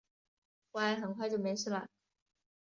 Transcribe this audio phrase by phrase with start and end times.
[0.71, 1.87] 乖，很快就没事了